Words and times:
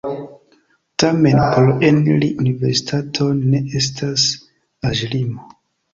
Tamen 1.03 1.41
por 1.51 1.67
eniri 1.89 2.29
universitaton 2.45 3.45
ne 3.53 3.61
estas 3.83 4.29
aĝlimo. 4.91 5.51